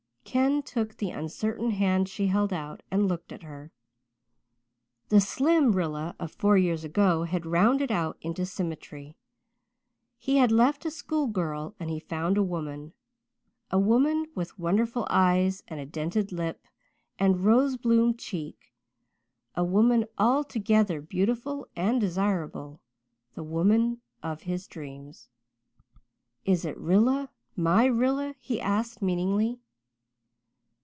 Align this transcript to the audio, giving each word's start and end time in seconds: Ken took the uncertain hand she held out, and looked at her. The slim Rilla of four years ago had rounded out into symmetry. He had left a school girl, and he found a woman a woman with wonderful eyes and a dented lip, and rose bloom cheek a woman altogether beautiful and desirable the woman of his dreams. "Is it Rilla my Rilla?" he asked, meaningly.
Ken 0.23 0.63
took 0.63 0.95
the 0.95 1.09
uncertain 1.09 1.71
hand 1.71 2.07
she 2.07 2.27
held 2.27 2.53
out, 2.53 2.83
and 2.89 3.05
looked 3.09 3.33
at 3.33 3.43
her. 3.43 3.73
The 5.09 5.19
slim 5.19 5.73
Rilla 5.73 6.15
of 6.21 6.31
four 6.31 6.57
years 6.57 6.85
ago 6.85 7.23
had 7.23 7.45
rounded 7.45 7.91
out 7.91 8.17
into 8.21 8.45
symmetry. 8.45 9.17
He 10.17 10.37
had 10.37 10.49
left 10.49 10.85
a 10.85 10.91
school 10.91 11.27
girl, 11.27 11.75
and 11.81 11.89
he 11.89 11.99
found 11.99 12.37
a 12.37 12.43
woman 12.43 12.93
a 13.71 13.77
woman 13.77 14.25
with 14.33 14.57
wonderful 14.57 15.05
eyes 15.09 15.63
and 15.67 15.81
a 15.81 15.85
dented 15.85 16.31
lip, 16.31 16.65
and 17.19 17.43
rose 17.43 17.75
bloom 17.75 18.15
cheek 18.15 18.73
a 19.53 19.65
woman 19.65 20.05
altogether 20.17 21.01
beautiful 21.01 21.67
and 21.75 21.99
desirable 21.99 22.79
the 23.33 23.43
woman 23.43 23.99
of 24.23 24.43
his 24.43 24.65
dreams. 24.65 25.27
"Is 26.45 26.63
it 26.63 26.77
Rilla 26.77 27.31
my 27.57 27.83
Rilla?" 27.83 28.35
he 28.39 28.61
asked, 28.61 29.01
meaningly. 29.01 29.59